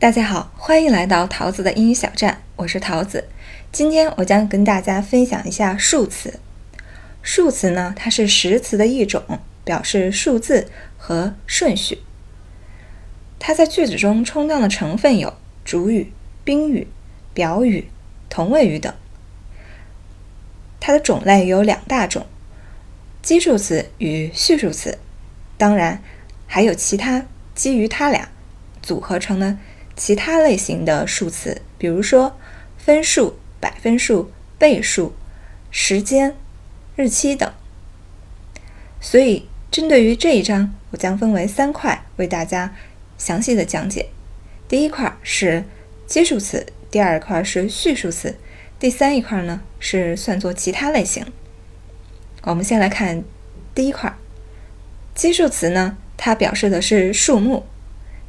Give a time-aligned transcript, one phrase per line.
[0.00, 3.28] 大家好，欢迎来到桃子的英语小站，我是桃子。
[3.70, 6.40] 今天我将跟大家分享一下数词。
[7.20, 9.22] 数词呢，它是实词的一种，
[9.62, 11.98] 表示数字和顺序。
[13.38, 15.34] 它在句子中充当的成分有
[15.66, 16.10] 主语、
[16.44, 16.88] 宾语、
[17.34, 17.90] 表语、
[18.30, 18.90] 同位语等。
[20.80, 22.24] 它的种类有两大种：
[23.20, 24.98] 基数词与序数词。
[25.58, 26.02] 当然，
[26.46, 28.30] 还有其他基于它俩
[28.80, 29.58] 组合成的。
[30.00, 32.34] 其他类型的数词，比如说
[32.78, 35.12] 分数、百分数、倍数、
[35.70, 36.34] 时间、
[36.96, 37.52] 日期等。
[38.98, 42.74] 所以，针对于这一章，我将分为三块为大家
[43.18, 44.06] 详细的讲解。
[44.66, 45.64] 第一块是
[46.06, 48.34] 基数词，第二块是序数词，
[48.78, 51.26] 第三一块呢是算作其他类型。
[52.44, 53.22] 我们先来看
[53.74, 54.16] 第一块，
[55.14, 57.66] 基数词呢，它表示的是数目。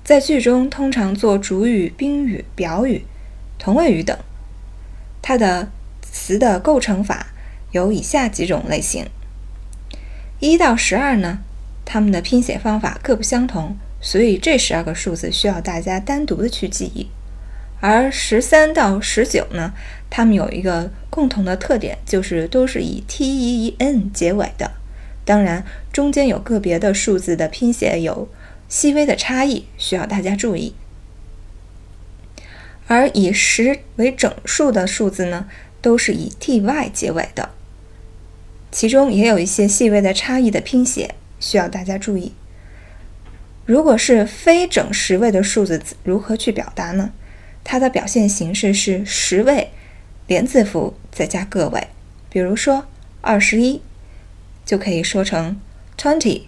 [0.03, 3.05] 在句中通常做主语、宾语、表语、
[3.59, 4.17] 同位语等。
[5.21, 5.69] 它的
[6.01, 7.27] 词的构成法
[7.71, 9.05] 有以下几种类型：
[10.39, 11.39] 一到十二呢，
[11.85, 17.07] 它们的拼写方法各不相同，所以这十二个数字需要大家单独的去记忆。
[17.79, 19.73] 而十三到十九呢，
[20.09, 24.71] 它们有一个共同的特点，就是都是以 t e e n 结尾的。
[25.23, 28.27] 当然，中间有个别的数字的拼写有。
[28.71, 30.73] 细微的差异需要大家注意，
[32.87, 35.49] 而以十为整数的数字呢，
[35.81, 37.49] 都是以 ty 结尾的，
[38.71, 42.31] 其中也有一些细微的差异的拼写需要大家注意。
[43.65, 47.11] 如果是非整十位的数字，如何去表达呢？
[47.65, 49.71] 它的表现形式是十位
[50.27, 51.89] 连字符再加个位，
[52.29, 52.87] 比如说
[53.19, 53.81] 二十一，
[54.65, 55.59] 就可以说成
[55.97, 56.43] twenty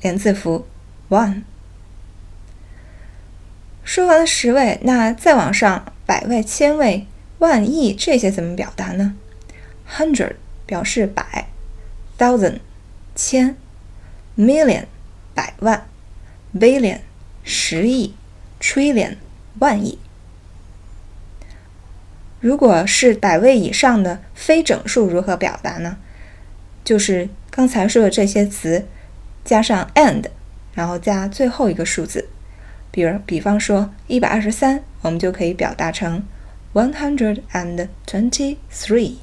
[0.00, 0.66] 连字符。
[1.08, 1.42] One，
[3.84, 7.06] 说完了十位，那再往上，百位、千位、
[7.38, 9.14] 万亿这些怎么表达呢
[9.88, 10.32] ？Hundred
[10.66, 11.46] 表示百
[12.18, 12.58] ，thousand
[13.14, 13.56] 千
[14.36, 14.86] ，million
[15.32, 15.86] 百万
[16.52, 16.98] ，billion
[17.44, 18.16] 十亿
[18.60, 19.14] ，trillion
[19.60, 20.00] 万亿。
[22.40, 25.98] 如果是百位以上的非整数，如何表达呢？
[26.84, 28.88] 就是刚才说的这些词，
[29.44, 30.24] 加上 and。
[30.76, 32.28] 然后加最后一个数字，
[32.90, 36.22] 比如，比方说一百二十三，我们就可以表达成
[36.74, 39.14] one hundred and twenty three。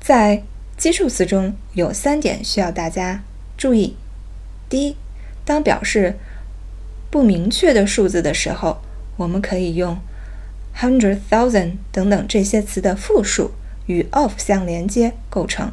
[0.00, 0.42] 在
[0.78, 3.22] 基数词中有三点需要大家
[3.58, 3.96] 注意：
[4.70, 4.96] 第一，
[5.44, 6.16] 当表示
[7.10, 8.80] 不明确的数字的时候，
[9.18, 9.98] 我们可以用
[10.74, 13.52] hundred thousand 等等这些词的复数
[13.84, 15.70] 与 of 相连接构成，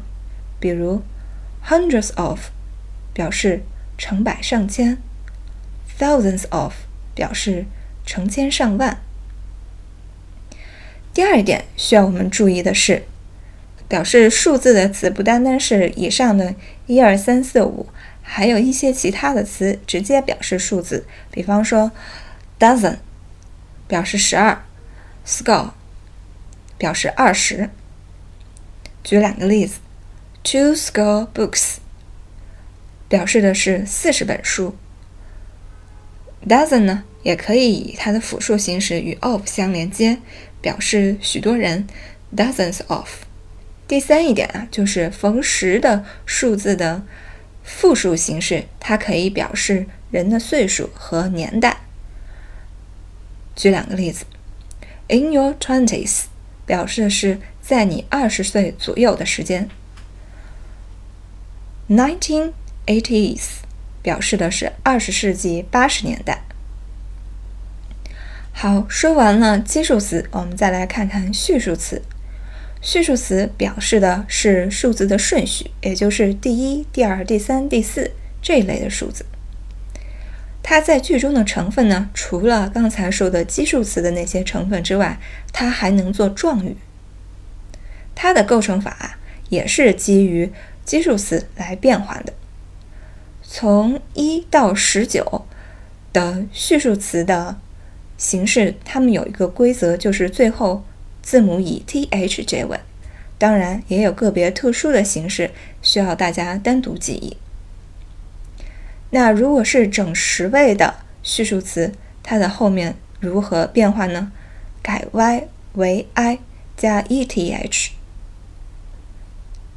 [0.60, 1.00] 比如
[1.66, 2.50] hundreds of
[3.14, 3.62] 表示。
[3.98, 4.96] 成百上千
[5.98, 6.72] ，thousands of
[7.14, 7.66] 表示
[8.06, 9.02] 成千上万。
[11.12, 13.02] 第二点需要我们注意的是，
[13.88, 16.54] 表示数字的词不单单是以上的
[16.86, 17.88] 一二三四五，
[18.22, 21.04] 还有一些其他的词直接表示数字。
[21.32, 21.90] 比方说
[22.60, 22.98] ，dozen
[23.88, 24.62] 表示十二
[25.26, 25.70] ，score
[26.78, 27.68] 表示二十。
[29.02, 29.80] 举两个例子
[30.44, 31.78] ，two score books。
[33.08, 34.76] 表示的是四十本书。
[36.46, 40.18] dozen 呢，也可以以它的复数形式与 of 相连接，
[40.60, 41.86] 表示许多人
[42.36, 43.08] ，dozens of。
[43.86, 47.02] 第三一点啊，就是逢十的数字的
[47.64, 51.78] 复数形式，它可以表示人的岁数和年代。
[53.56, 54.26] 举两个例子
[55.08, 56.24] ，in your twenties
[56.64, 59.68] 表示的是在你二十岁左右的时间。
[61.88, 62.52] nineteen
[62.88, 63.42] Eighties
[64.00, 66.42] 表示的是二十世纪八十年代。
[68.50, 72.00] 好，说完了基数词，我们再来看看序数词。
[72.80, 79.26] 序数词表示的是数字的顺序，也就是第一、第二、第三、第四这一类的数字。
[80.62, 85.20] 它在句中的成分呢，除了刚才说的基数词的那些成分之外，
[85.52, 86.74] 它还能做状语。
[88.14, 89.18] 它的构成法
[89.50, 90.50] 也是基于
[90.86, 92.32] 基数词来变化的。
[93.60, 95.44] 从一到十九
[96.12, 97.56] 的序数词的
[98.16, 100.84] 形式，它们有一个规则，就是最后
[101.22, 102.78] 字母以 th 结尾。
[103.36, 105.50] 当然，也有个别特殊的形式
[105.82, 107.36] 需要大家单独记忆。
[109.10, 110.94] 那如果是整十位的
[111.24, 114.30] 序数词，它的后面如何变化呢？
[114.80, 116.38] 改 y 为 i
[116.76, 117.97] 加 eth。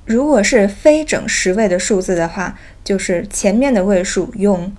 [0.05, 4.75] 如果是非整十位的数字的话，就是前面的位数用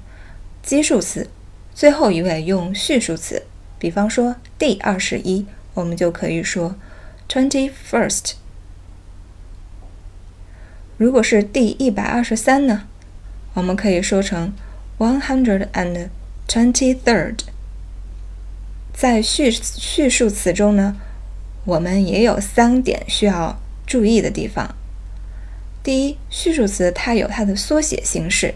[0.63, 1.29] 基数词，
[1.75, 3.45] 最后一位用序数词。
[3.79, 6.77] 比方说第二十一，我们就可以说
[7.29, 8.33] twenty first。
[10.99, 12.85] 如果是第一百二十三呢，
[13.55, 14.53] 我们可以说成
[14.99, 16.09] one hundred and
[16.47, 17.39] twenty third。
[18.93, 20.97] 在序序数词中呢，
[21.65, 24.75] 我们也有三点需要注意的地方。
[25.83, 28.55] 第一，序数词它有它的缩写形式，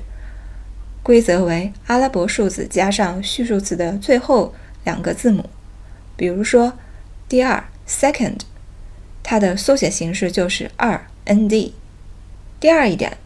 [1.02, 5.50] 规则为阿拉伯数字加上序数词的最后两个字母。
[6.16, 6.74] 比如说，
[7.28, 8.38] 第二 second，
[9.24, 11.72] 它的缩写形式就是二 nd。
[12.60, 13.18] 第二一点，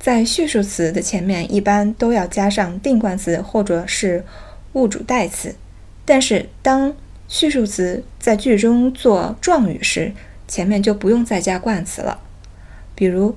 [0.00, 4.24] 在序数词的前面一般都要加上定冠词或者是
[4.72, 5.54] 物主代词，
[6.06, 6.96] 但是当
[7.28, 10.12] 序数词在句中做状语时，
[10.48, 12.18] 前面就不用再加冠词了。
[13.02, 13.36] 比如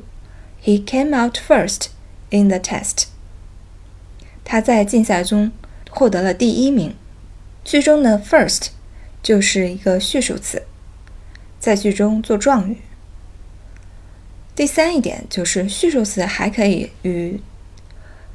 [0.64, 1.88] ，He came out first
[2.30, 3.06] in the test。
[4.44, 5.52] 他在竞赛中
[5.90, 6.96] 获得了第一名。
[7.64, 8.68] 句中的 first
[9.24, 10.68] 就是一个序数词，
[11.60, 12.78] 在句中做状语。
[14.54, 17.42] 第三一点就是序数词还可以与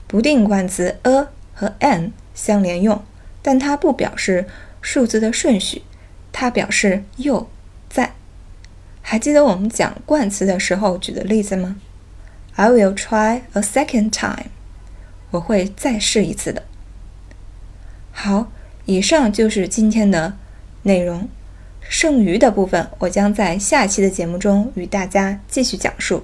[0.09, 3.05] 不定冠词 a 和 an 相连用，
[3.41, 4.49] 但它不表示
[4.82, 5.82] 数字的顺序，
[6.32, 7.49] 它表示又
[7.88, 8.17] 在。
[9.10, 11.74] 还记得我们讲冠词的时候举的例子吗
[12.54, 14.52] ？I will try a second time。
[15.32, 16.62] 我会再试一次的。
[18.12, 18.52] 好，
[18.84, 20.36] 以上就是今天的
[20.84, 21.28] 内容。
[21.80, 26.22] 剩余的部分，我将在下期的节目中与大家继续讲述。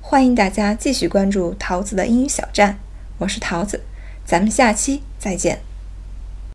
[0.00, 2.80] 欢迎大家继续关注桃子的英语小站，
[3.18, 3.84] 我是桃子，
[4.26, 5.60] 咱们下期再见。